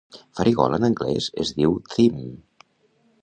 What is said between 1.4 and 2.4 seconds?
es diu thyme.